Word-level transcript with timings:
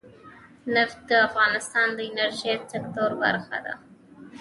نفت 0.75 0.99
د 1.09 1.11
افغانستان 1.27 1.87
د 1.93 1.99
انرژۍ 2.09 2.53
سکتور 2.71 3.11
برخه 3.23 3.57
ده. 3.65 3.73